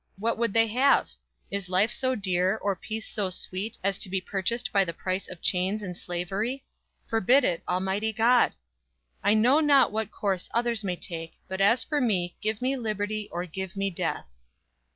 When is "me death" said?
13.77-14.25